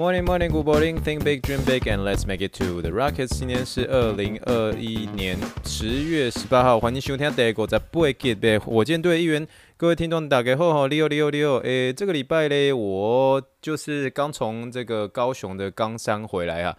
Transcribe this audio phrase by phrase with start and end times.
[0.00, 0.98] Morning, morning, good morning.
[1.02, 3.38] Think big, dream big, and let's make it to the Rockets.
[3.38, 9.46] 今天是二零二一年十月十八号，欢迎收听第五十八集的火箭队一员。
[9.76, 11.56] 各位听众大家好，你好，你好，你好。
[11.56, 16.74] 诶，这个礼拜嘞，我就是刚从这个高雄的冈山回来啊。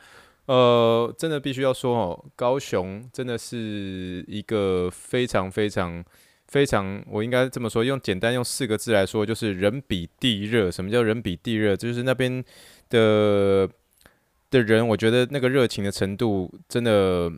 [0.47, 6.03] 呃，真的必须要说哦，高雄真的是一个非常非常
[6.51, 10.69] 非常，我应该这么说，用简单用四个字来说，就是人比地热。
[10.69, 11.75] 什么叫人比地热？
[11.75, 12.45] 就是那边。
[12.91, 13.69] 的
[14.49, 17.31] 的人，我觉得那个热情的程度，真的，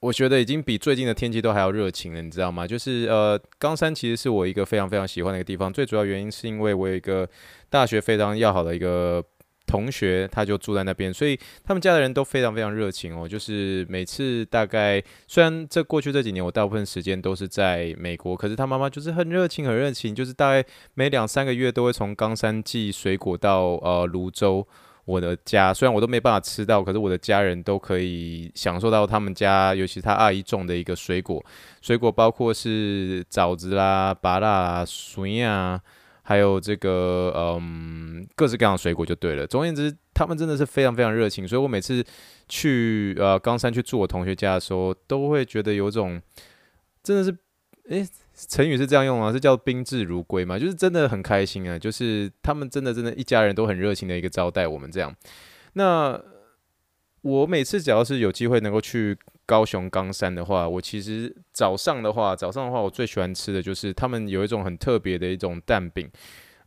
[0.00, 2.66] 我觉得已经比最近的天气都还要热情了，你知道吗？
[2.66, 7.28] 就是呃，冈山其实是我一个非常非常喜欢的一个地方，最主要原因是因为我有一个
[7.68, 9.22] 大学非常要好的一个
[9.68, 13.28] 同学，他就住在那边，所以他们家的人都非常非常热情哦。
[13.28, 24.66] 就是每次大概，虽然这过去这几年我大部分时间都是在美国，可是他妈妈就是很热情，很热情，就是大概每两三个月都会从冈山寄水果到呃泸州。
[25.04, 31.42] 我的家虽然我都没办法吃到，可是我的家人都可以享受到他们家，尤其他阿姨种的一个水果。
[31.80, 35.80] 水果包括是枣子啦、芭乐、水啊，
[36.28, 39.46] 还有这个嗯各式各样的水果就对了。
[39.46, 42.04] 总而言之，他们真的是非常非常热情，所以我每次
[42.50, 46.20] 去呃冈山去住我同学家的时候，都会觉得有种
[47.02, 47.34] 真的是
[47.88, 48.06] 诶。
[48.48, 55.12] 成语是这样用啊，是叫宾至如归嘛，就是真的很开心啊，就是他们真的真的一家人都很热情的一个招待我们这样。
[55.72, 56.16] 那
[57.22, 59.18] 我每次只要是有机会能够去
[59.48, 66.06] 高雄冈山的话，我其实早上的话，早上的话我最喜欢吃的就是他们有一种很特别的一种蛋饼。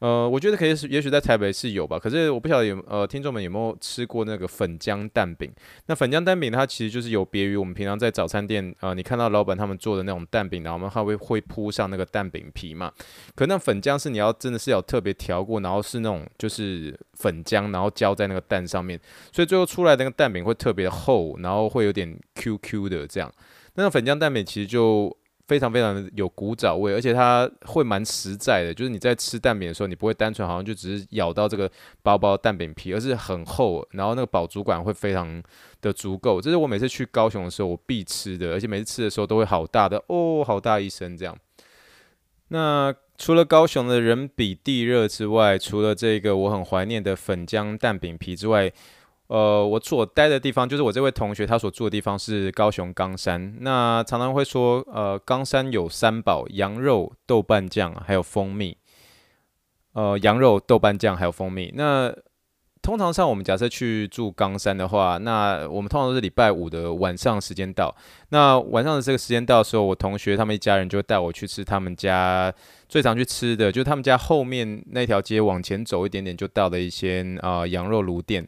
[0.02, 2.00] 呃，我觉得可以，也许在台北是有吧。
[2.00, 5.48] 可是我不晓得有呃，听众们有没有吃过那个粉浆蛋饼？
[5.86, 12.92] 那粉浆蛋饼它其实就是有别于我们平常在早餐店啊、你看到老板他们做的那种蛋饼，然后我们还会会铺上那个蛋饼皮嘛。
[13.36, 19.00] 可那粉浆是你要真的是要特别调过，然后是那种就是粉浆，然后浇在那个蛋上面，
[19.32, 23.32] 所以最后出来那个蛋饼会特别厚，然后会有点 QQ 的这样。
[23.76, 25.16] 那个粉浆蛋饼其实就。
[25.52, 31.70] 非常非常的有古早味，而且它会蛮实在的，就是你在吃蛋饼的时候，你不会单纯好像就只是咬到这个
[32.02, 35.44] 薄薄蛋饼皮，而是很厚，然后那个饱足感会非常
[35.82, 36.40] 的足够。
[36.40, 41.38] 这是我每次去高雄的时候我必吃的，而且每次吃的时候都会好大的哦，好大一声这样。
[42.48, 48.72] 那除了高雄的人比地热之外，除了这个我很怀念的粉浆蛋饼皮之外，
[49.32, 53.56] 呃，我所待的地方，就是我这位同学他所住的地方是高雄冈山。
[53.62, 58.76] 那常常会说，呃，冈山有三宝：羊肉、豆瓣酱，还有蜂蜜。
[59.94, 61.72] 呃，羊肉、豆瓣酱还有蜂蜜。
[61.78, 62.14] 那
[62.82, 67.96] 通常上我们假设去住冈山的话，那我们通常都是礼拜五的晚上时间到。
[68.32, 72.54] 那晚上的这个时间到的时候，我同学他们一家人就会带我去吃他们家
[72.90, 78.46] 最常去吃的，就是他们家后面那条街往前走一点点就到的一些啊、呃、羊肉炉店。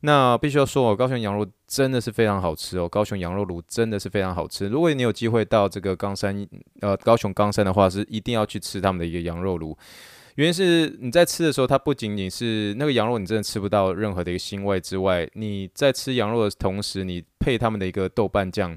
[0.00, 2.88] 那必须要说哦，高雄羊肉真的是非常好吃哦。
[2.88, 4.68] 高雄羊肉炉真的是非常好吃。
[4.68, 6.46] 如果你有机会到这个冈山，
[6.80, 9.76] 呃，高雄冈山的话，是一定要去吃他们的一个羊肉炉。
[10.36, 18.76] 原因是你在吃的时候，它不仅仅是那个羊肉，你真的吃不到任何的一个腥味之外，你在吃羊肉的同时，你配他们的一个豆瓣酱，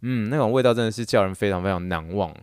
[0.00, 2.34] 嗯，那种味道真的是叫人非常非常难忘。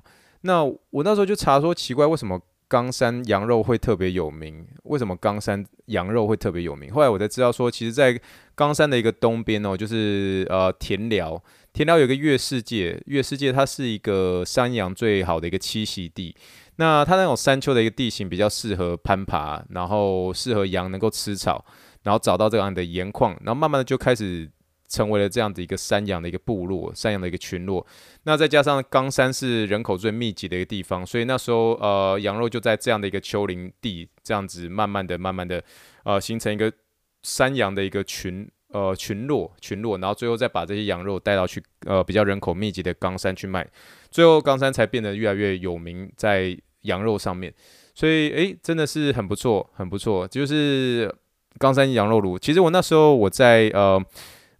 [0.41, 2.39] 那我那时候就查说，奇怪为什么？
[2.69, 6.93] 冈山羊肉会特别有名，为什么冈山羊肉会特别有名？
[6.93, 8.17] 后来我才知道说，其实，在
[8.53, 11.43] 冈山的一个东边哦，就是呃田寮，
[11.73, 16.35] 田寮有个月世界，月世界它是一个山羊最好的一个栖息地。
[16.75, 21.65] 那它那种山丘的一个地形比较适合攀爬，然后适合羊能够吃草，
[22.03, 24.49] 然后找到这样的盐矿，然后慢慢的就开始。
[24.89, 27.85] 成为了这样的一个山羊的一个部落，山羊的一个群落。
[28.23, 35.63] 那再加上冈山是人口最密集的一个地方，所以那时候呃羊肉就在这样的一个丘陵地，这样子慢慢的、慢慢的
[36.03, 36.73] 呃形成一个
[37.21, 43.65] 山羊的一个群呃群落群落，然后最后再把这些羊肉带到去呃比较人口密集的冈山去卖，
[44.09, 47.53] 最后冈山才变得越来越有名在羊肉上面。
[47.93, 50.27] 所以诶，真的是很不错，很不错。
[50.27, 51.13] 就是
[51.59, 54.03] 冈山羊肉炉，其实我那时候我在呃。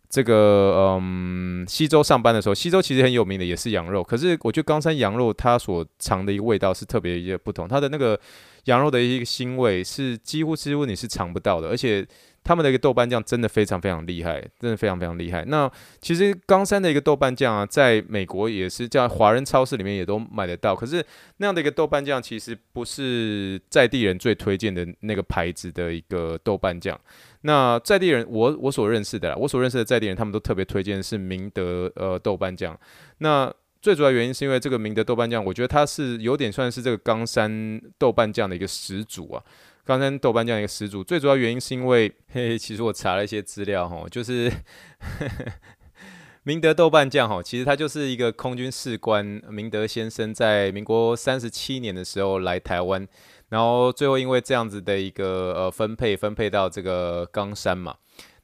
[0.09, 4.03] 这个嗯，西周上班的时候，西周其实很有名的也是羊肉。
[4.03, 8.19] 可是我觉得冈山羊肉它所尝的一个味道是特别一些不同，它的那个
[8.65, 12.05] 羊肉的一个腥味是几乎几乎你是尝不到的，而且
[12.43, 15.45] 他们的一个豆瓣酱真的非常非常厉害，真的非常非常厉害。
[15.45, 15.69] 那
[16.01, 20.75] 其实冈山的一个豆瓣酱啊，在美国也是在华人超市里面也都买得到。
[20.75, 21.05] 可是
[21.37, 26.99] 那样的一个豆瓣酱，其实不是在地人最推荐的那个牌子的一个豆瓣酱。
[27.41, 32.77] 那在地人，我我所认识的啦，我所认识的在地人，他们都特别推荐是明德呃豆瓣酱。
[33.19, 39.43] 那最主要原因是因为这个明德豆瓣酱，我觉得它是有点算是这个冈山豆瓣酱的一个始祖啊。
[39.85, 44.51] 冈山豆瓣酱一个始祖，最主要原因是因为， 嘿，嘿，其实我查了一些资料哈，就是
[46.43, 53.07] 明德豆瓣酱哈，其实它就是一个空军士官明德先生在民国三十七年的时候来台湾，
[53.49, 57.95] 然后最后因为这样子的一个呃分配，分配到这个冈山嘛。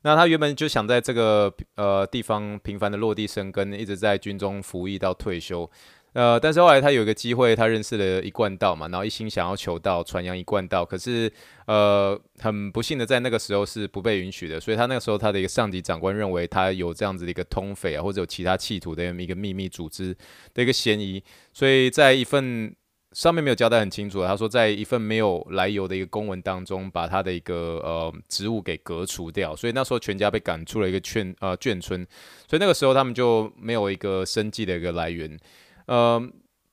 [0.01, 5.67] 那他原本就想在这个呃地方频繁的落地生根，一直在军中服役到退休。
[6.13, 10.85] 呃，但是后来他有一个机会，他认识了一贯道嘛，然后一心想要求道，传扬一贯道。
[10.85, 11.29] 可是
[11.65, 20.15] 呃，很不幸的在那个时候是不被允许的，所以他那个时候他的一个上级长官认为他有这样子的一个通匪啊，或者有其他企图的一个秘密组织
[20.53, 22.75] 的一个嫌疑，所以在一份。
[23.15, 32.05] 上面没有交代很清楚，他说在一份没有来由的一个公文当中，把他的一个呃职务给革除掉，所以那时候全家被赶出了一个圈呃眷村，
[32.45, 35.39] 所以那个时候他们就没有一个生计的一个来源，
[35.85, 36.21] 呃，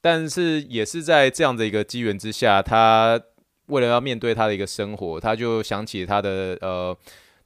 [0.00, 3.22] 但是也是在这样的一个机缘之下，他
[3.66, 6.96] 为了要面对他的一个生活，他就想起他的呃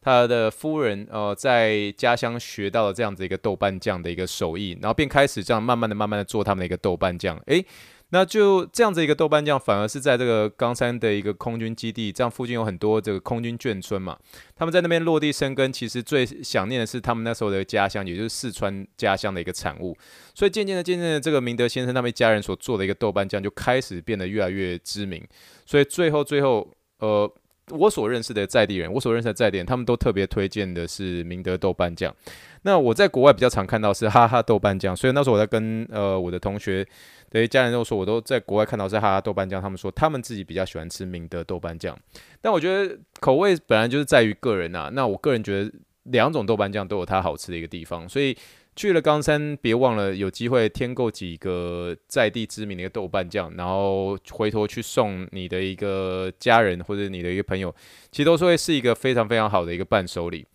[0.01, 7.63] 他的夫人呃在家乡学到了这样子一个豆瓣酱的一个手艺，然后便开始这样慢慢的慢慢的做他们的一个豆瓣酱，诶。
[8.11, 14.17] 那就这样子一个豆瓣酱，反而是在这个冈山的一个空军基地，这样附近有很多这个空军眷村嘛，
[14.55, 19.97] 他们在那边落地生根，其实最想念的是他们那时候的家乡，也就是四川家乡的一个产物。
[20.35, 25.27] 所以渐渐的、渐渐的，这个明德先生他们一家人所做的一个豆瓣酱，就开始变得越来越知名。
[25.65, 27.29] 所以最后，最后，呃，
[27.71, 32.15] 我所认识的在地人，我所认识的在地人，他们都特别推荐的是明德豆瓣酱。
[32.63, 36.87] 那我在国外比较常看到是哈哈豆瓣酱，所以那时候我在跟呃我的同学。
[37.29, 41.99] 对家人都说，我都在国外看到是哈哈豆瓣酱，他们说他们自己比较喜欢吃明德豆瓣酱，
[42.41, 44.89] 但我觉得口味本来就是在于个人呐。
[44.95, 45.71] 那我个人觉得
[46.05, 48.35] 两种豆瓣酱都有它好吃的一个地方，所以
[48.77, 57.75] 去了冈山，别忘了有机会添购几个在地知名的一个豆瓣酱，然后回头去送你的一个家人或者你的一个朋友，
[58.13, 60.47] 其实都是会是一个非常非常好的一个伴手礼。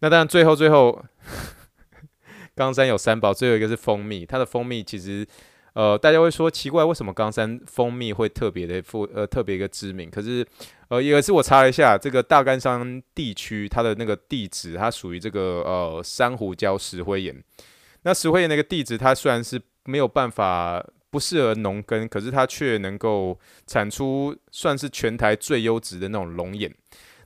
[0.00, 1.04] 那当然最后最后，
[2.56, 5.26] 冈山有三宝，最后一个是蜂蜜，它的蜂蜜其实。
[5.72, 10.10] 呃，大家会说奇怪，为什么冈山蜂蜜会特别的富呃特别一个知名？
[10.10, 10.44] 可是，
[10.90, 17.42] 呃，有一次我查了一下，这个大冈山地区它的那个地质，它属于这个呃珊瑚礁石灰岩。
[18.02, 26.74] 那石灰岩那个地质，它虽然是没有办法不适合农耕，可是它却能够产出算是全台最优质的那种龙眼。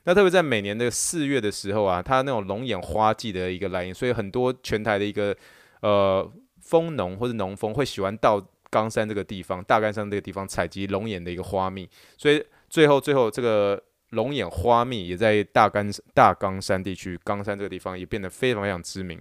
[0.03, 5.35] 那特别在每年的四月的时候啊，它那种龙眼花季的一个来临，所以很多全台的一个
[5.81, 6.31] 呃。
[6.67, 12.43] 蜂农或者农蜂会喜欢到冈山这个地方，大冈山这个地方采集龙眼的一个花蜜，所以
[12.75, 19.17] 最后最后这个龙眼花蜜也在大冈大冈山地区，冈山这个地方也变得非常非常知名。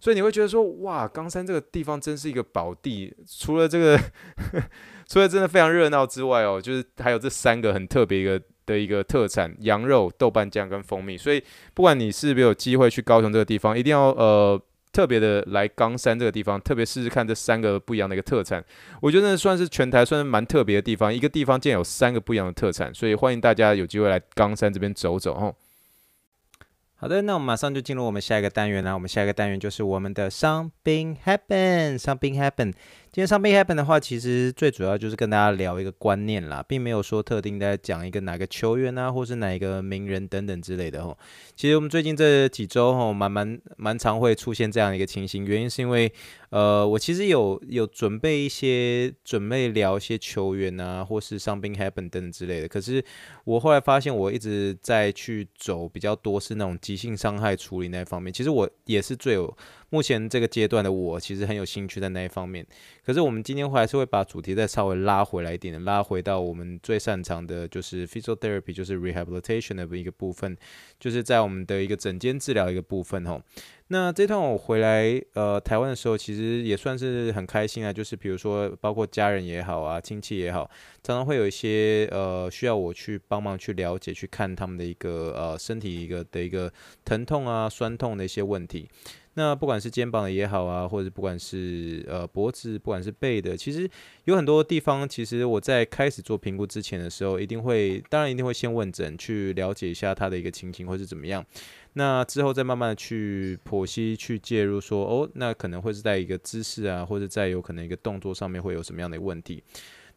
[0.00, 3.14] 所以你会觉得说，哇，冈山这个地方真是一个宝地。
[3.28, 3.96] 除了这个，
[5.06, 11.16] 除了真的非常热闹之外哦，就是还有这三个很特别一个的一个特产：羊肉、豆瓣酱跟蜂蜜。
[11.16, 11.40] 所以
[11.72, 14.60] 不管你是不是有机会去高雄这个地方，一定要呃。
[14.92, 18.64] 特别的来冈山这个地方，特别试试看这三个不一样的一个特产，
[19.00, 21.12] 我觉得算是全台算是蛮特别的地方。
[21.12, 25.54] 一个地方竟然有三个不一样的特产，所以欢迎大家有机会来冈山这边走走哦。
[26.96, 28.92] 好的，那我们马上就进入我们下一个单元啦。
[28.92, 32.74] 我们下一个单元就是我们的 Something Happen，Something Happen。
[33.12, 41.18] 今天 Something Happen 的话，其实最主要就是跟大家聊一个观念啦，并没有说特定在讲一个哪个球员啊，或是哪一个名人等等之类的吼。
[41.56, 46.12] 其实我们最近这几周吼，蛮蛮蛮常会出现这样一个情形，原因是因为。
[46.50, 52.66] 呃，我其实有有准备一些，准备聊一些球员啊，或是 something happen 等等之类的。
[52.66, 53.04] 可是
[53.44, 58.32] 我后来发现，我一直在去走比较多是那种急性伤害处理那一方面。
[58.32, 59.56] 其实我也是最有
[59.90, 62.66] 目前这个阶段的我，其实很有兴趣在那一方面。
[63.04, 70.56] 可是我们今天还是会把主题再稍微拉回来一点，拉回到我们最擅长的，就是 physiotherapy，就是 rehabilitation 的一个部分，
[70.98, 73.42] 就是在我们的一个诊间治疗一个部分吼。
[73.92, 77.92] 那这趟我回来，呃，台湾的时候，其实也算是很开心啊。
[77.92, 80.70] 就是比如说，包括家人也好啊，亲戚也好，
[81.02, 86.72] 常常会有一些呃需要我去帮忙去了解、去看他们的一个呃身体一个的一个
[87.04, 88.88] 疼痛啊、酸痛的一些问题。
[89.34, 93.88] 那不管是肩膀的也好啊，或者不管是呃脖子，不管是背的，其实
[94.24, 101.44] 有很多地方，其实我在开始做评估之前的时候，一定会，当然一定会先问诊，去了解一下他的一个情形或是怎么样。
[101.92, 109.62] 那之后再慢慢的去剖析、去介入，说哦，那可能会是在一个姿势啊，或者在有可能一个动作上面会有什么样的问题。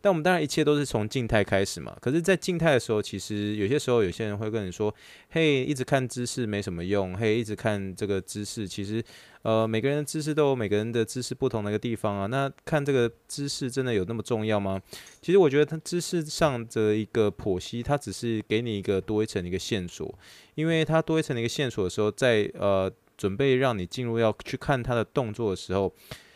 [0.03, 1.95] 但我们当然一切都是从静态开始嘛。
[2.01, 4.93] 可是，在静态的时候，其实有些时候有些人会跟你说
[5.31, 7.15] ：“嘿，一直看姿势没什么用。
[7.15, 9.01] 嘿，一直看这个姿势，其实，
[9.43, 12.25] 呃，每个人的姿势都有每个人的姿势不同的一个地方啊。
[12.25, 14.81] 那看这个姿势真的有那么重要吗？
[15.22, 20.13] 其实我觉得，它姿势上的一个剖析，它只是给你一个多一层的一个线索。
[20.55, 25.95] 因为它多一层的一个线索的时候，在呃准备让你进入要去看它的动作的时候。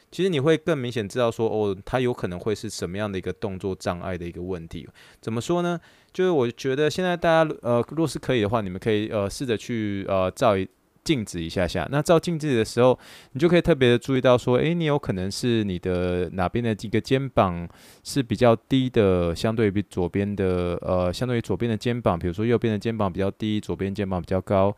[0.09, 4.87] 其实你会更明显知道说，哦，他有可能会是什么样的一个动作障碍的一个问题。
[5.19, 5.79] 怎么说呢？
[6.13, 10.67] 就是我觉得现在大家，呃，若是可以的话，你们可以呃试着去呃照一
[11.03, 11.87] 镜子一下下。
[11.91, 12.97] 那照镜子的时候，
[13.33, 17.67] 你就可以特别的注意到说，诶，你有可能是你的哪边的几个肩膀
[18.03, 24.75] 是比较低的，相对于左边的，呃，相对于左边的肩膀，比如说右边的肩膀比较低，左边肩膀比较高。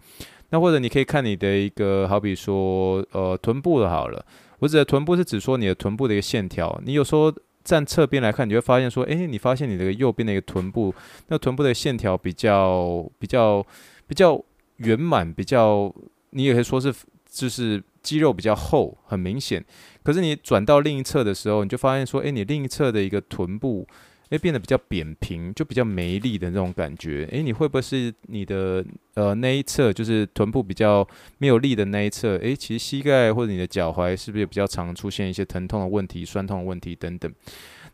[0.50, 4.26] 那或者你可以看你的一个，好比说，呃，臀部的好了。
[4.60, 10.94] 我指的臀部是指说你的臀部的一个线条，你有时候站侧边来看，你会发现说，哎，你发现你的右边的一个臀部，
[11.28, 13.66] 那臀部的线条比较比较
[14.08, 14.40] 比较
[14.78, 15.94] 圆满，比较
[16.32, 16.94] 你也可以说是
[17.30, 19.64] 就是肌肉比较厚，很明显。
[20.04, 23.88] 可是你转到另一侧的时候，你就发现说，哎，你另一侧的一个臀部。
[24.30, 27.28] 诶，变得比较扁平，就比较没力的那种感觉。
[27.32, 31.08] 诶，你会不会是你的呃那一侧，就是臀部比较
[31.40, 32.38] 没有力的那一侧？
[32.38, 37.32] 诶，其实膝盖或者你的脚踝是不是也比较常出现一些疼痛的问题、酸痛的问题等等？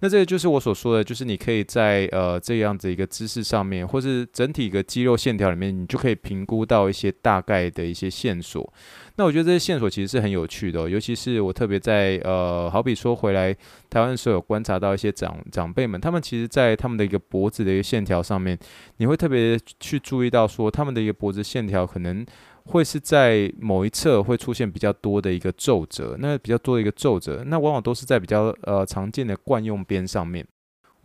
[0.05, 8.71] 那这个就是我所说的，就是你可以在呃这样子一个姿势上面，或是整体一个肌肉线条里面，你就可以评估到一些大概的一些线索。
[9.15, 13.51] 那我觉得这些线索其实是很有趣的，尤其是我特别在呃，好比说回来
[13.89, 18.55] 台湾的时候，有观察到一些长长辈们，他们其实在他们的一个脖子的一个线条上面，
[18.97, 22.23] 你会特别去注意到说，他们的一个脖子线条可能
[22.65, 30.45] 会是在某一侧会出现比较多的一个皱褶，那比较多的一个皱褶，那往往都是在比较呃常见的惯用边上面。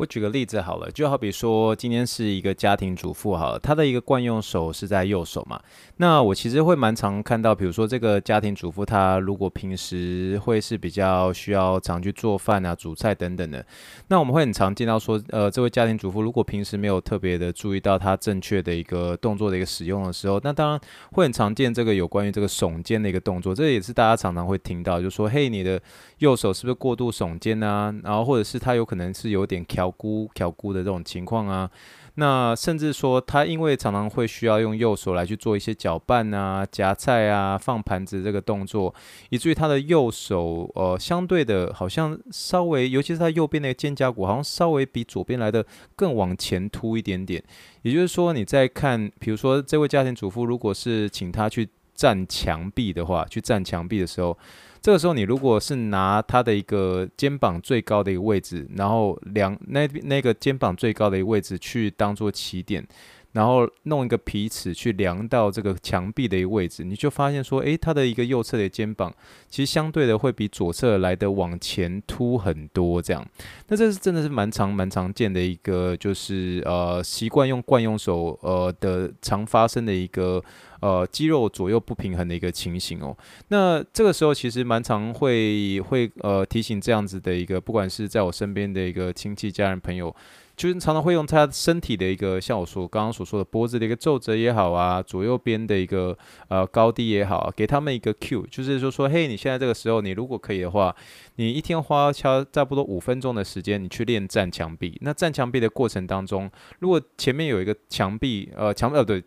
[0.01, 5.61] 我举个例子好了，就好比说今天是一个家庭主妇好了，她的一个惯用手是在右手嘛。
[5.99, 13.63] 那我其实会蛮常看到，比如说这个家庭主妇，她如果平时会是比较需要常去做饭啊、煮菜等等的，
[14.09, 20.81] 那我们会很常见到说，呃，这位家庭主妇如果平时没有特别的注意到她正确的一个动作的一个使用的时候，那当然
[21.13, 25.79] 会很常见这个有关于这个耸肩的一个动作，这也是大家常常会听到，就说嘿，你的
[26.21, 27.95] 右手是不是过度耸肩啊？
[28.03, 30.01] 然后或者是他有可能是有点翘。
[30.01, 31.71] 箍挑箍的这种情况啊，
[32.15, 38.95] 那甚至说他因为常常会需要用右手来去做一些搅拌啊、夹菜啊、放盘子这个动作，
[39.29, 47.43] 以至于他的右手呃相对的好像稍微，尤其是他右边的肩胛骨好像稍微比左边来的更往前凸一点点。
[47.83, 54.37] 也就是说你在看，比如说这位家庭主妇如果是请他去站墙壁的话，去站墙壁的时候。
[54.83, 62.87] 这个时候，你如果是拿他的一个肩膀最高的一个位置，然后两那那个肩膀最高的一个位置去当做起点，
[63.33, 69.13] 然后弄一个皮尺去量到这个墙壁的一个位置，你就发现说，诶，他的一个右侧的肩膀
[69.49, 73.27] 其实相对的会比左侧来的往前凸很多，这样。
[73.69, 80.43] 那这是真的是蛮常蛮常见的一个，就是呃习惯用惯用手呃的常发生的一个。
[80.81, 83.15] 呃，肌肉左右不平衡的一个情形哦。
[83.49, 90.17] 那这个时候其实蛮常会会呃提醒这样子的一个，不管是在我身边的一个亲戚、家人、朋友。
[90.61, 96.15] 就是常常会用他身体的一个，像我说刚刚所说的脖子的一个皱褶也好啊，左右边的一个
[96.49, 100.95] 呃高低也好，给他们一个 Q，就是说说，嘿，你现在这个时候，你如果可以的话，
[101.37, 104.99] 你一天花差差不多五分钟的时间，你去练站墙壁。
[105.01, 106.51] 那站墙壁的过程当中，
[106.81, 109.19] 如果前面有一个墙壁，呃，墙呃，对，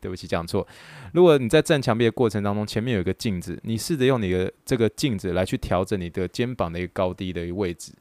[0.00, 0.66] 对不起，讲错。
[1.12, 7.92] 如果你在站墙壁的过程当中，前面有一个镜子，你试着用你的这个镜子来去调整你的肩膀的一个高低的一个位置。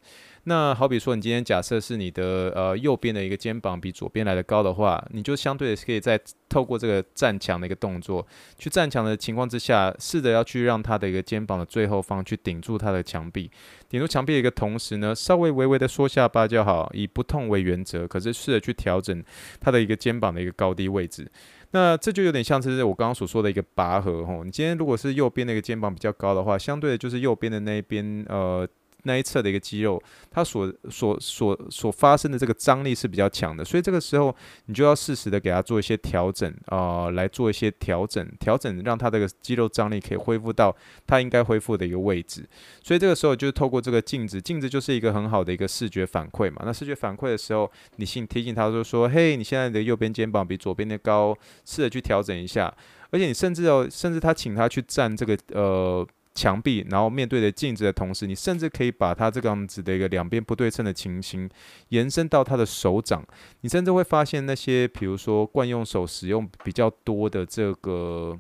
[0.46, 6.20] 那好比说，你今天假设是你的呃右边的一个肩膀比左边来的高的话，你就相对的可以在
[6.50, 13.50] 透过这个站墙的一个动作，去站墙的情况之下，试着要去让他的一个肩膀的最后方去顶住他的墙壁，
[13.88, 19.24] 顶住墙壁的一个同时呢，稍微微微的缩下巴就好，以不痛为原则，可是试着去调整
[19.62, 21.26] 他的一个肩膀的一个高低位置。
[21.72, 28.68] 那这就有点像是我刚刚所说的一个拔河吼，你今天如果是右边的一个肩膀比较高的话，相对的就是右边的那一边呃。
[29.04, 42.48] 那一侧的一个肌肉，它所所所所发生的这个张力是比较强的，所以这个时候你就要适时的给它做一些调整啊、呃，来做一些调整，调整让它这个肌肉张力可以恢复到它应该恢复的一个位置。
[42.82, 46.64] 所以这个时候就是透过这个镜子，镜子就是一个很好的一个视觉反馈嘛。
[46.66, 52.74] 那视觉反馈的时候，你先提醒他就说：“嘿，你现在的右边肩膀比左边的高，试着去调整一下。”
[53.12, 56.08] 而且你甚至哦，甚至他请他去站这个呃。
[56.36, 61.50] 墙壁，然后面对着镜子的同时，你甚至可以把他这个样子的一个两边不对称的情形
[61.90, 63.24] 延伸到他的手掌。
[63.62, 68.40] 你甚至会发现那些，比如说惯用手使用比较多的这个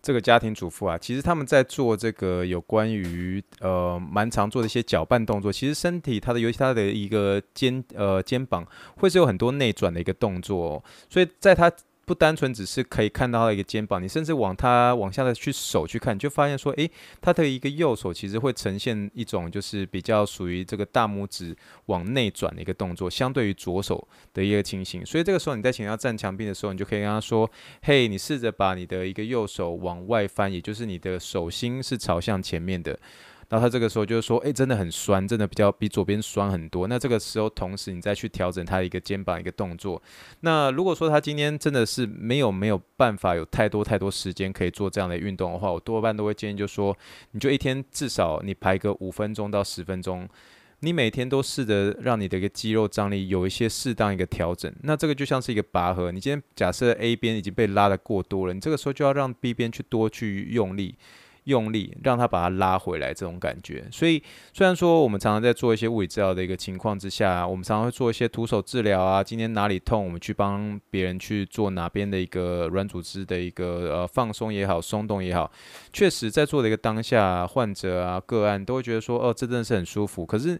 [0.00, 5.52] 这个家庭主妇啊，其实他们在做这个有关于呃蛮常做的一些搅拌动作。
[5.52, 8.66] 其实身体它的，尤其它的一个肩呃肩膀，
[8.98, 10.84] 会是有很多内转的一个动作哦。
[11.10, 11.72] 所以在他。
[12.04, 16.90] 不单纯只是可以看到他的一个肩膀，你甚至往他往下的去手去看，你就发现说，诶，
[17.20, 21.56] 他的一个右手其实会呈现一种就是比较属于这个大拇指
[21.86, 25.06] 往内转的一个动作，相对于左手的一个情形。
[25.06, 27.48] 所以这个时候你在请他站墙壁的时候，你就可以跟他说，
[27.82, 32.98] 嘿，你试着把你的一个右手往外翻，也就是你的手心是朝向前面的。
[33.52, 36.88] 然后他这个时候就是说，哎，真的很酸，真的比较比左边酸很多。
[36.88, 40.02] 那这个时候，同时你再去调整他的一个肩膀一个动作。
[40.40, 46.96] 那如果说他今天真的是没有没有办法有太多太多时间可以做这样的运动的话，我多半都会建议就说，
[47.32, 50.26] 你就一天至少你排个五分钟到十分钟，
[50.80, 54.74] 你每天都试着让你的一个肌肉张力有一些适当一个调整。
[54.80, 60.94] 那这个就像是一个拔河，你今天假设 A 边已经被拉得过多了，你这个时候就要让 B 边去多去用力。
[61.44, 63.84] 用力让他把它拉回来，这种感觉。
[63.90, 64.22] 所以
[64.52, 69.22] 虽然说我们常常在做一些物理治疗的一个情况之下，我们常常会做一些徒手治疗啊。
[69.22, 75.50] 今天哪里痛，我们去帮别人去做哪边的一个软组织的一个呃放松也好，松动也好。
[75.92, 80.24] 确实在做的一个当下，患者啊个案都会觉得说，哦，这真的是很舒服。
[80.24, 80.58] 可是。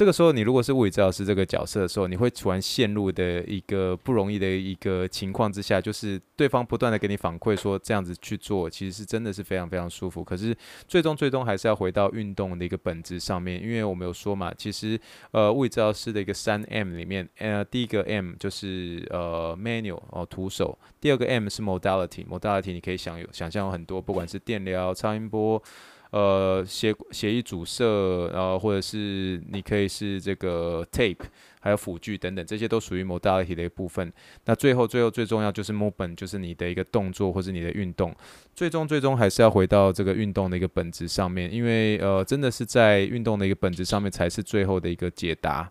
[0.00, 10.24] 这个时候，你如果是物理治疗师这个角色的时候，你会突然陷入的一个不容易的一个情况之下，就是对方不断的给你反馈说这样子去做，其实是真的是非常非常舒服。
[10.24, 10.56] 可是
[10.88, 14.98] 最终最终还是要回到运动的一个本质上面，因为我们有说嘛，其实
[15.32, 25.62] 呃物理治疗师的一个三 M 里面，呃第一个 M 就是呃 manual 哦徒手，第二个 M 是 modality，modality 你可以想有想象有很多，不管是电疗、超音波。
[26.10, 27.84] 呃，血血液阻塞，
[28.32, 31.20] 然后或者是你可以是这个 tape，
[31.60, 34.12] 还有辅具等等，这些都属于 modality 的一部分。
[34.44, 38.12] 那最后最后最重要就是 movement，就是你的一个动作或是你的运动。
[38.54, 45.68] 最终最终还是要回到这个运动的一个本质上面，因为呃，真的是在运动的一个本质上面才是最后的一个解答。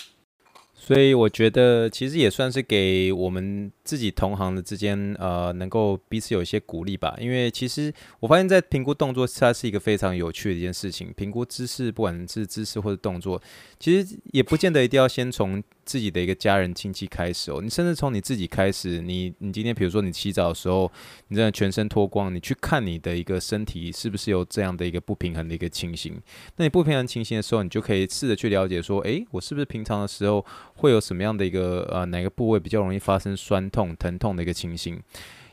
[0.82, 7.15] 所以我觉得其实也算是给我们自己同行的之间，呃，能够彼此有一些鼓励吧。
[7.20, 11.13] 因为其实我发现，在评估动作，它是一个非常有趣的一件事情。
[11.15, 13.39] 评估姿势，不管是姿势或者动作，
[13.78, 17.60] 其实也不见得一定要先从自己的一个家人亲戚开始哦。
[17.63, 20.91] 你甚至从你自己开始，你你今天比如说你洗澡的时候，
[21.30, 26.21] 你真的全身脱光，你去看你的一个身体是不是有这样的一个不平衡的一个情形。
[26.58, 30.45] 那你不平衡情形的时候，你就可以试着去了解说，诶，我是不是平常的时候。
[30.75, 34.97] 会有什么样的一个呃哪个部位比较容易发生酸痛、疼痛的一个情形？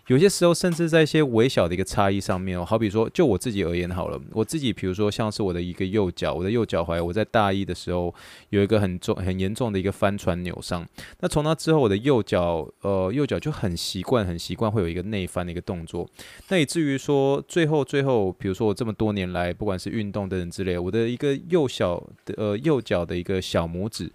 [0.07, 8.15] 有些时候甚至在一些微小的一个差异上面哦，好比说就我自己而言好了，我自己比如说像是我的一个右脚，我的右脚踝，我在大一的时候
[8.51, 10.87] 有一个很重、很严重的一个翻船扭伤。
[11.19, 16.09] 那从那之后，我的右脚呃右脚就很习惯、很习惯会有一个内翻的一个动作。
[16.51, 24.13] 那以至于说最后最后，比如说我这么多年来，不管是运动等等之类，我的一个右小的呃右脚的一个小拇指。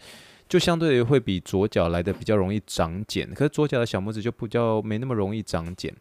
[0.51, 5.95] 就相对于会比左脚来的比较容易长茧，可是左脚的小拇指就比较没那么容易长茧。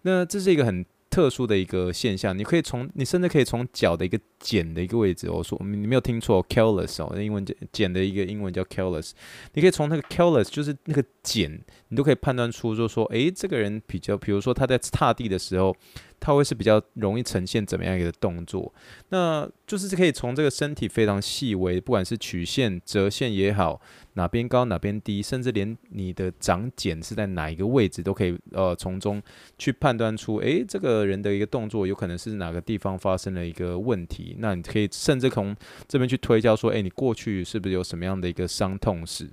[0.00, 9.12] 那这是一个很特殊的一个现象，你可以从你甚至可以从脚的一个茧的一个位置，我说你没有听错，callus 哦，英文茧的一个英文叫 callus，
[9.52, 11.60] 你可以从那个 callus 就是那个茧，
[11.90, 15.76] 你都可以判断出，就说诶，这个人比较，比如说他在踏地的时候。
[16.24, 18.72] 它会是比较容易呈现怎么样一个动作？
[19.08, 23.80] 那就是可以从这个身体非常细微，不管是曲线、折线也好，
[24.12, 29.20] 哪边高哪边低，甚至连你的长茧是在哪一个位置，都可以呃从中
[29.58, 34.36] 去判断出，诶，这个人的一个动作有可能是哪个地方发生了一个问题。
[34.38, 35.56] 那你可以甚至从
[35.88, 39.28] 这边去推敲说，诶，你过去是不是有什么样的一个伤痛史？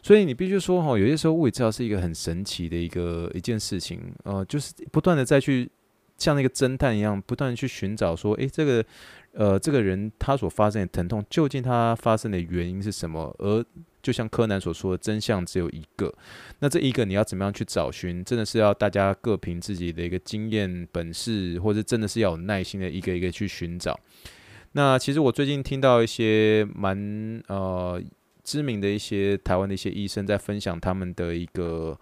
[0.00, 5.68] 所以你必须说哈，有些时候物理治疗是一个很神奇的一个一件事情，呃，就是不断的再去。
[6.20, 8.84] 像那个侦探一样，不断去寻找说，诶，这个，
[9.32, 13.34] 呃，这个人他所发生的疼痛，究竟他发生的原因是什么？
[13.38, 13.64] 而
[14.02, 16.14] 就像柯南所说的，真相只有一个。
[16.60, 18.24] 那这一个你要怎么样去找寻？
[18.24, 23.98] 真的是要大家各凭自己的一个经验本事，或者真的是要有耐心的一个一个去寻找。
[24.72, 28.00] 那其实我最近听到一些蛮呃
[28.44, 31.98] 知名的一些台湾的一些医生在分享他们的一个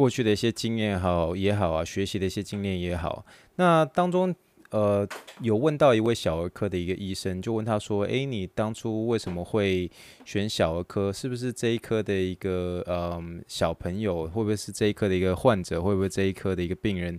[0.00, 4.34] 过去的一些经验也好也好啊，学习的一些经验也好，那当中。
[4.72, 5.04] 呃，
[5.40, 9.90] 有问到一位小儿科的一个医生，就问他说：“诶，你当初为什么会
[10.24, 11.12] 选小儿科？
[11.12, 17.18] 是不是这一科的一个呃小朋友，会不会是这一科的一个患者，会不会这一科的一个病人，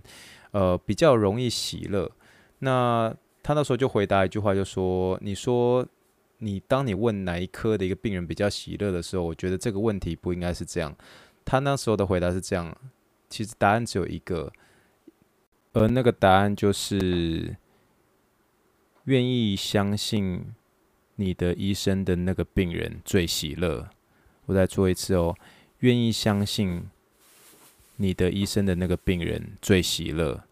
[0.52, 2.10] 呃，比较容易喜乐？”
[2.60, 5.86] 那他那时候就回答一句话，就说：“你说
[6.38, 10.96] 你当你问哪一科的一个病人比较喜乐的时候，我觉得这个问题不应该是这样。”
[11.44, 12.76] 他那时候的回答是这样，
[13.28, 14.52] 其实答案只有一个。
[15.74, 17.56] 而那个答案就是，
[19.04, 20.52] 愿意相信
[21.16, 23.88] 你的医生的那个病人最喜乐。
[24.44, 25.34] 我再做一次哦，
[25.78, 26.90] 愿意相信
[27.96, 30.44] 你的医生的那个病人最喜乐。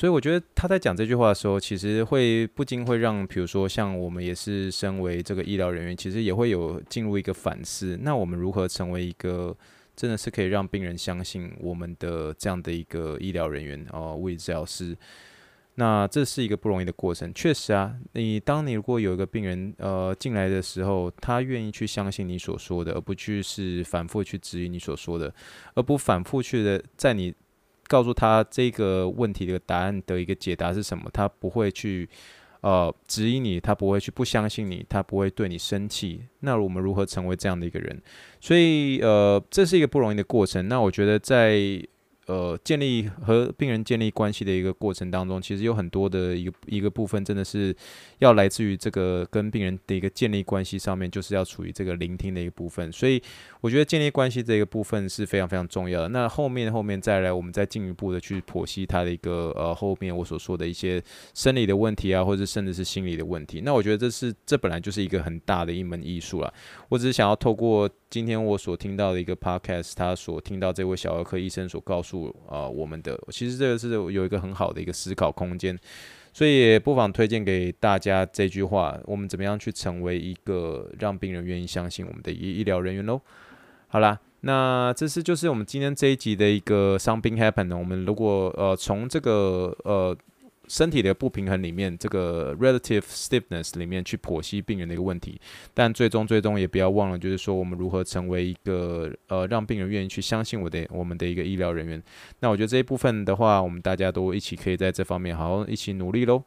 [0.00, 7.98] 所以我觉得他在讲这句话的时候，其实会不禁会让，比如说像我们也是身为这个医疗人员，其实也会有进入一个反思。
[8.00, 9.54] 那我们如何成为一个？
[9.94, 14.96] 真的是可以让病人相信我们的这样的一个医疗人员哦，物理治疗师。
[15.74, 17.94] 那这是一个不容易的过程，确实啊。
[18.14, 25.34] 你当你如果有一个病人呃进来的时候，他愿意去相信你所说的，而不去是反复去质疑你所说的，
[25.74, 27.34] 而不反复去的在你
[27.90, 32.08] 告诉他这个问题的答案的一个解答是什么，他不会去。
[32.62, 36.20] 呃，质疑你，他不会去不相信你，他不会对你生气。
[36.40, 38.02] 那我们如何成为这样的一个人？
[38.38, 40.68] 所以，呃，这是一个不容易的过程。
[40.68, 41.82] 那我觉得在。
[42.30, 47.74] 呃，建立和病人建立关系的一个过程当中，其实有很多的一个一个部分，真的是
[48.20, 52.92] 要来自于这个跟病人的一个建立关系上面，就是要处于这个聆听的一个部分。
[52.92, 53.20] 所以，
[53.60, 56.08] 我觉得建立关系这个部分是非常非常重要的。
[56.10, 61.02] 那后面后面再来，我们再进一步的去剖析他的一个呃后面我所说的一些
[61.34, 63.60] 生理的问题啊，或者甚至是心理的问题。
[63.64, 66.54] 那我觉得这是这本来就是一个很大的一门艺术了。
[66.90, 72.19] 我只是想要透过今天我所听到的一个 podcast，他所听到这位小儿科医生所告诉。
[72.46, 75.78] 啊、呃，我们的其实这个是有一个很好的一个思考空间，
[76.32, 83.20] 所以也不妨推荐给大家这句话：我们怎么样去成为一个让病人愿意相信我们的医医疗人员喽？
[83.88, 87.76] 好啦，那这是就是我们今天这一集的一个伤病 happen 呢。
[87.76, 90.16] 我们如果呃从这个呃。
[90.70, 95.40] 身体的不平衡里面，这个 relative stiffness 里面去剖析病人的一个问题，
[95.74, 102.00] 但最终最终也不要忘了，就是说我们如何成为一个呃让病人愿意去相信我的我们的一个医疗人员。
[102.38, 106.44] 那我觉得这一部分的话，我们大家都一起可以在这方面好好一起努力喽。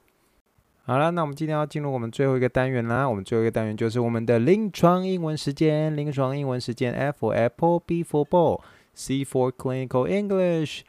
[0.85, 3.07] 好了，那我们今天要进入我们最后一个单元啦。
[3.07, 5.95] 我们最后一个单元就是我们的临床英文时间。
[5.97, 10.83] 临床英文时间，F for Apple，B for Ball，C for Clinical English。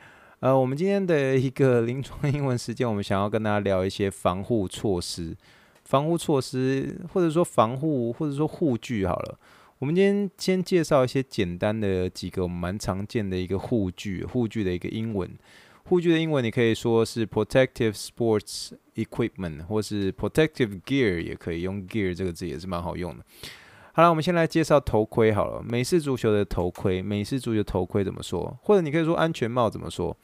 [0.45, 5.35] 呃，我们今天的一个 临床英文时间，我们想要跟大家聊一些防护措施、
[5.87, 9.39] 防护措施，或者说防护，或者说护具好了。
[9.79, 15.27] 我们今天先介绍一些简单的几个蛮常见的一个护具，护具的一个英文。
[15.85, 23.25] 护具的英文你可以说是 protective sports equipment，或是 protective gear，也可以用 gear 这个字也是蛮好用的。
[23.97, 25.63] 好了，我们先来介绍头盔好了。
[25.63, 28.59] 美式足球的头盔，美式足球头盔怎么说？
[28.61, 30.17] 或者你可以说安全帽怎么说？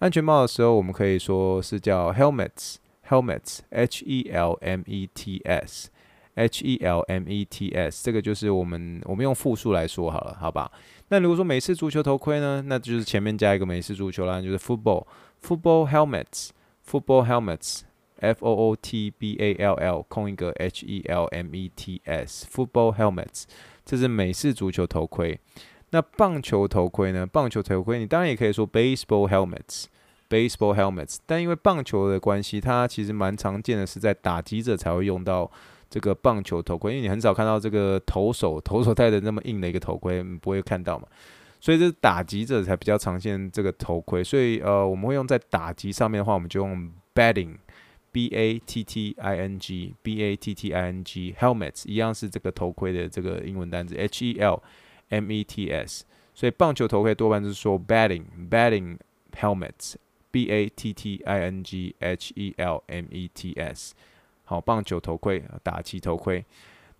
[0.00, 10.68] 安全帽的时候，我们可以说是叫 helmets，helmets，h e l m e t s，h e l m e t s，这个就是我们我们用复数来说好了，好吧？
[11.06, 17.82] 那如果说美式足球头盔呢，那就是前面加一个美式足球啦，就是 football，football helmets，football helmets。
[18.22, 22.96] F O O T B A L L 空一个 H E L M E T S，football
[22.96, 23.44] helmets，
[23.84, 25.38] 这是美式足球头盔。
[25.90, 27.26] 那棒球头盔呢？
[27.26, 31.18] 棒球头盔你当然也可以说 baseball helmets，baseball helmets。
[31.26, 35.50] 但因为棒球的关系，它其实蛮常见的，是在打击者才会用到
[35.90, 41.06] 这个棒球头盔，因为你很少看到这个投手投手戴的那么硬的一个头盔，你不会看到嘛。
[41.60, 44.24] 所以这是打击者才比较常见这个头盔。
[44.24, 47.56] 所以呃，我们会用在打击上面的话，我们就用 batting。
[48.12, 53.96] B A T T I N G B A T T I N G helmets 一样是这个头盔的这个英文单词
[53.96, 54.62] H E L
[55.08, 58.98] M E T S，所以棒球头盔多半是说 batting batting
[59.34, 59.94] helmets
[60.30, 63.94] B A T T I N G H E L M E T S，
[64.44, 66.44] 好，棒球头盔打击头盔。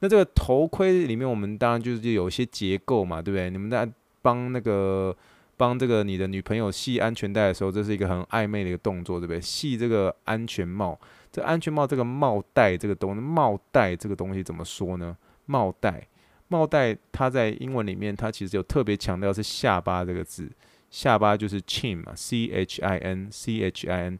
[0.01, 3.51] 那这个头盔里面，我们当然就是有一些结构嘛，对不对？
[3.51, 3.89] 你们在
[4.23, 5.15] 帮那个。
[5.63, 9.41] 帮这个你的女朋友系安全带的时候，这是一个很暧昧的一个动作，对不对？
[9.41, 10.99] 系这个安全帽，
[11.31, 15.17] 这安全帽这个帽带这个东，帽带这个东西怎么说呢？
[15.47, 16.09] 帽带，
[16.49, 20.51] 帽带，它在英文里面，它其实有特别强调是下巴这个字，
[20.91, 24.19] 下巴就是 chin 嘛，C H I N C H I N。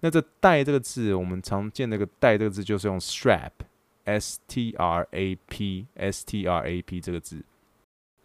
[0.00, 7.44] 那这带这个字，我们常见那个带这个字就是用 strap，s t r a p，s t r a p 这个字。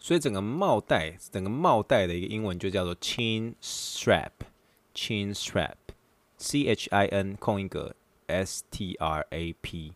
[0.06, 7.92] 所以整个帽带，整个帽带的一个英文就叫做 chin strap，chin strap，c h i n 空一个
[8.28, 9.92] s t r a p，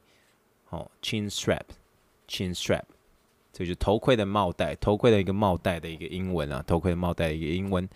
[0.70, 2.83] 哦，chin strap，chin strap，
[3.53, 7.88] 这就是头盔的帽带，头盔的一个帽带的一个英文啊，头盔的帽带的一个英文。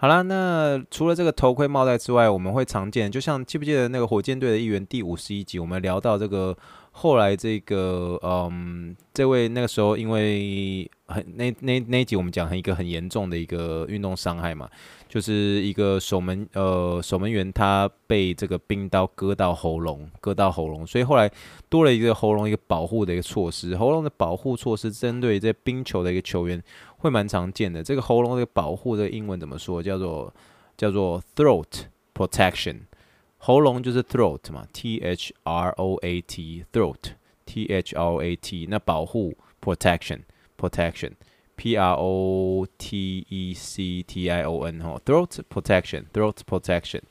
[0.00, 6.56] 好啦，那除了这个头盔帽带之外，我们会常见，就像记不记得那个火箭队的一员第五十一集，我们聊到这个。
[6.90, 14.68] 后来这个嗯，这位那个时候因为很那那那一集我们讲很一个很严重的一个运动伤害嘛，
[15.08, 15.32] 就是
[15.62, 21.30] 一个守门呃守门员他被这个冰刀割到喉咙，割到喉咙，所以后来
[21.68, 23.76] 多了一个喉咙一个保护的一个措施。
[23.76, 26.60] 喉咙的保护措施针对这冰球的一个球员
[26.98, 27.82] 会蛮常见的。
[27.82, 29.82] 这个喉咙的保护的英文怎么说？
[29.82, 30.32] 叫做
[30.76, 32.80] 叫做 throat protection。
[33.38, 42.66] 喉咙就是 throat 嘛，T H R O A T，throat，T H R O A T，那保护 protection，protection，P R O
[42.76, 47.02] T E C T I O N 哈，throat protection，throat protection，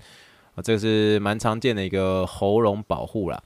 [0.55, 3.41] 啊，这个是蛮常见的一个喉咙保护啦。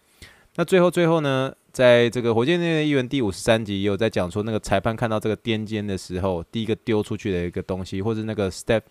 [0.56, 8.82] 那最后最后呢，在这个火箭队的一员第五十三集也有在讲说，那个裁判看到这个颠肩的时候，第一个丢出去的一个东西，或者那个 Step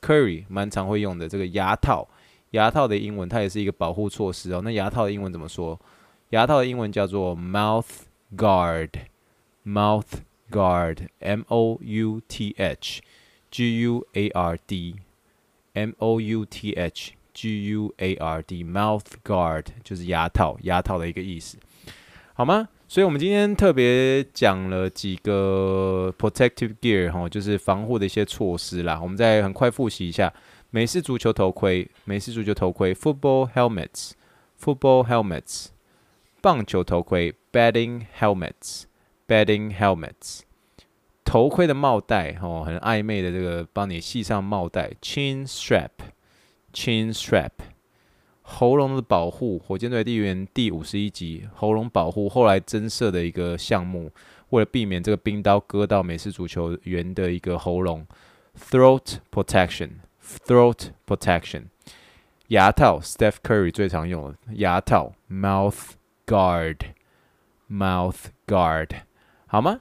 [0.00, 2.08] Curry 蛮常会用的这个牙套。
[2.52, 4.60] 牙套的英文，它也是一个保护措施哦。
[4.64, 5.78] 那牙套的英文怎么说？
[6.30, 7.86] 牙套的英文叫做 mouth
[8.36, 10.04] guard，mouth
[10.50, 13.00] guard，m o u t h
[13.50, 19.66] g u a r d，m o u t h g u a r d，mouth guard
[19.84, 21.56] 就是牙套，牙套的一个意思，
[22.40, 22.66] 好吗？
[22.88, 28.98] 所以我们今天特别讲了几个 protective gear 哈，就是防护的一些措施啦。
[28.98, 30.32] 我们再很快复习一下。
[30.70, 35.66] 美式足球头盔，美式足球头盔，football helmets，football helmets，
[36.40, 40.40] 棒球头盔，batting helmets，batting helmets，
[41.22, 47.50] 头盔的帽带，哦，很暧昧的这个，帮你系上帽带，chin strap，chin strap，
[48.60, 54.12] 喉咙的保护，火箭队队员第五十一集，喉咙保护，后来增设的一个项目，
[54.50, 58.06] 为了避免这个冰刀割到美式足球员的一个喉咙
[58.54, 59.92] ，throat protection。
[60.46, 61.68] Throat protection，
[62.48, 65.92] 牙套，Steph Curry 最常用的牙套，mouth
[66.26, 68.90] guard，mouth guard，
[69.46, 69.80] 好吗？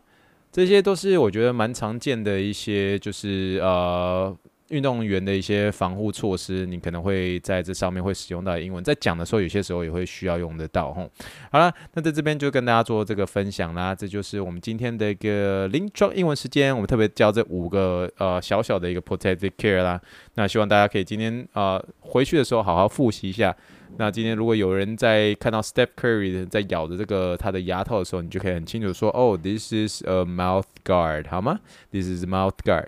[0.54, 4.38] 这些都是我觉得蛮常见的一些，就是呃。
[4.70, 10.94] 运动员的一些防护措施，你可能会在这上面会使用到英文，在讲的时候，有些时候也会需要用得到。
[10.94, 11.10] 吼，
[11.52, 13.94] 好了，那在这边就跟大家做这个分享啦。
[13.94, 20.00] 这就是我们今天的一个零装英文时间，我们特别教这五个呃小小的一个 protective care 啦。
[20.36, 23.56] 那希望大家可以今天呃回去的时候好好复习一下。
[23.98, 31.60] 那今天如果有人在看到 Step Curry 在咬着这个他的牙套的时候，你就可以很清楚说，哦，this is a mouth guard，好吗
[31.92, 32.86] ？This is a mouth guard。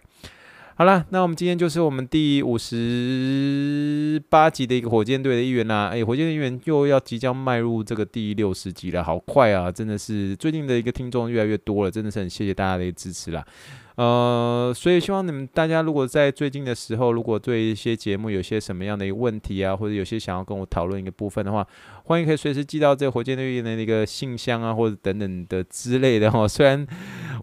[0.82, 5.89] 好啦，那我们今天就是我们第五十八集的一个火箭队的一员啦。
[5.94, 9.72] 哎，火箭队员又要即将迈入这个第六十集了，好快啊！
[9.72, 13.46] 真的是最近的一个听众越来越多了，真的是很谢谢大家的支持啦。
[13.95, 21.65] 呃，所以希望你们大家如果在最近的时候，如果对一些节目有些什么样的一个问题啊，或者有些想要跟我讨论一个部分的话，
[22.06, 26.47] 欢迎可以随时寄到这个火箭队的那个信箱啊，或者等等的之类的哈。
[26.47, 26.86] 虽然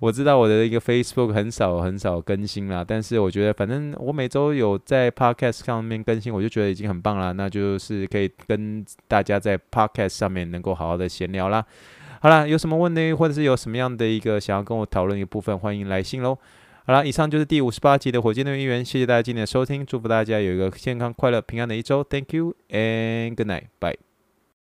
[0.01, 7.33] 我知道我的一个 Facebook 很少很少更新啦，但是我觉得反正我每周有在 Podcast 上面更新，我就觉得已经很棒了。
[7.35, 11.65] 那就是可以跟大家在 Podcast 上面能够好好的闲聊啦。
[12.21, 16.37] 好了，有什么问题，或者是有什么样的一个想要跟我讨论一部分，欢迎来信喽。
[16.85, 22.03] 好了，以上就是第五十八集的火箭队一员，谢谢大家今天的收听，祝福大家有一个健康、快乐、平安的一周。
[22.03, 24.08] Thank you and good night, bye.